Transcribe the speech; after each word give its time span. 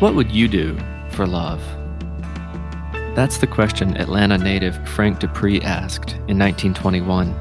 What 0.00 0.14
would 0.14 0.32
you 0.32 0.48
do 0.48 0.78
for 1.10 1.26
love? 1.26 1.62
That's 3.14 3.36
the 3.36 3.46
question 3.46 3.98
Atlanta 3.98 4.38
native 4.38 4.88
Frank 4.88 5.20
DuPre 5.20 5.62
asked 5.62 6.12
in 6.26 6.38
1921 6.38 7.36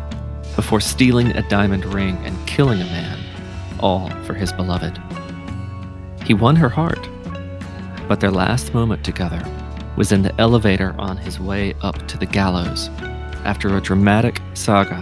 before 0.57 0.81
stealing 0.81 1.27
a 1.27 1.47
diamond 1.47 1.85
ring 1.85 2.17
and 2.25 2.35
killing 2.45 2.81
a 2.81 2.85
man, 2.87 3.17
all 3.79 4.09
for 4.25 4.33
his 4.33 4.51
beloved. 4.51 5.01
He 6.25 6.33
won 6.33 6.57
her 6.57 6.67
heart, 6.67 6.99
but 8.09 8.19
their 8.19 8.29
last 8.29 8.73
moment 8.73 9.05
together 9.05 9.41
was 9.95 10.11
in 10.11 10.23
the 10.23 10.37
elevator 10.37 10.93
on 10.99 11.15
his 11.15 11.39
way 11.39 11.75
up 11.81 12.09
to 12.09 12.17
the 12.17 12.25
gallows 12.25 12.89
after 13.45 13.77
a 13.77 13.81
dramatic 13.81 14.41
saga 14.53 14.97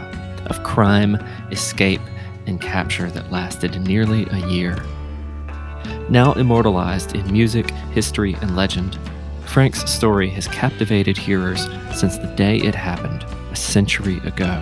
of 0.45 0.61
crime, 0.61 1.15
escape, 1.49 2.01
and 2.45 2.61
capture 2.61 3.09
that 3.09 3.31
lasted 3.31 3.81
nearly 3.81 4.27
a 4.29 4.47
year. 4.47 4.77
Now 6.09 6.33
immortalized 6.33 7.15
in 7.15 7.31
music, 7.31 7.71
history, 7.91 8.35
and 8.41 8.55
legend, 8.55 8.97
Frank's 9.45 9.89
story 9.89 10.29
has 10.29 10.47
captivated 10.47 11.17
hearers 11.17 11.67
since 11.95 12.17
the 12.17 12.31
day 12.35 12.57
it 12.57 12.75
happened 12.75 13.23
a 13.51 13.55
century 13.55 14.17
ago. 14.19 14.61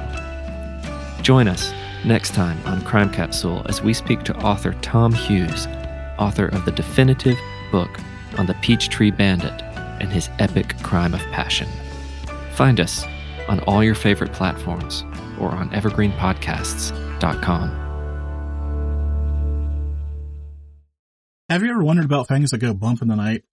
Join 1.22 1.48
us 1.48 1.74
next 2.06 2.34
time 2.34 2.58
on 2.66 2.82
Crime 2.84 3.12
Capsule 3.12 3.66
as 3.68 3.82
we 3.82 3.94
speak 3.94 4.24
to 4.24 4.38
author 4.38 4.74
Tom 4.82 5.12
Hughes, 5.12 5.68
author 6.20 6.48
of 6.48 6.66
the 6.66 6.72
definitive 6.72 7.38
book 7.72 8.00
on 8.38 8.46
the 8.46 8.54
Peachtree 8.56 9.12
Bandit 9.12 9.62
and 10.00 10.12
his 10.12 10.30
epic 10.40 10.78
crime 10.84 11.14
of 11.14 11.22
passion. 11.32 11.68
Find 12.52 12.80
us 12.80 13.06
on 13.48 13.60
all 13.62 13.84
your 13.84 13.96
favorite 13.96 14.34
platforms 14.34 15.04
or 15.40 15.50
on 15.50 15.70
evergreenpodcasts.com. 15.72 17.85
Have 21.56 21.64
you 21.64 21.72
ever 21.72 21.86
wondered 21.86 22.04
about 22.04 22.28
things 22.28 22.52
that 22.52 22.58
go 22.58 22.74
bump 22.74 23.02
in 23.02 23.08
the 23.08 23.16
night, 23.16 23.46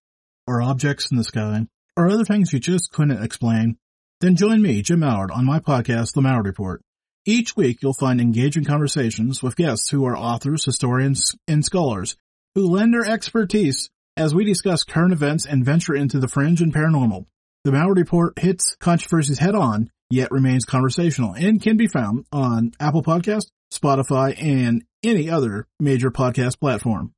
or 0.48 0.60
objects 0.60 1.12
in 1.12 1.16
the 1.16 1.22
sky, 1.22 1.68
or 1.96 2.10
other 2.10 2.24
things 2.24 2.52
you 2.52 2.58
just 2.58 2.90
couldn't 2.90 3.22
explain? 3.22 3.76
Then 4.20 4.34
join 4.34 4.60
me, 4.60 4.82
Jim 4.82 4.98
Mallard, 4.98 5.30
on 5.30 5.44
my 5.44 5.60
podcast, 5.60 6.12
The 6.12 6.20
Mallard 6.20 6.46
Report. 6.46 6.82
Each 7.24 7.54
week 7.54 7.80
you'll 7.80 7.94
find 7.94 8.20
engaging 8.20 8.64
conversations 8.64 9.40
with 9.40 9.54
guests 9.54 9.90
who 9.90 10.04
are 10.04 10.16
authors, 10.16 10.64
historians, 10.64 11.36
and 11.46 11.64
scholars 11.64 12.16
who 12.56 12.66
lend 12.66 12.92
their 12.92 13.04
expertise 13.04 13.88
as 14.16 14.34
we 14.34 14.44
discuss 14.44 14.82
current 14.82 15.12
events 15.12 15.46
and 15.46 15.64
venture 15.64 15.94
into 15.94 16.18
the 16.18 16.26
fringe 16.26 16.60
and 16.60 16.74
paranormal. 16.74 17.26
The 17.62 17.70
Mallard 17.70 17.98
Report 17.98 18.36
hits 18.36 18.74
controversies 18.80 19.38
head 19.38 19.54
on, 19.54 19.90
yet 20.10 20.32
remains 20.32 20.64
conversational 20.64 21.34
and 21.34 21.62
can 21.62 21.76
be 21.76 21.86
found 21.86 22.26
on 22.32 22.72
Apple 22.80 23.04
Podcast, 23.04 23.46
Spotify, 23.72 24.34
and 24.42 24.82
any 25.04 25.30
other 25.30 25.68
major 25.78 26.10
podcast 26.10 26.58
platform. 26.58 27.14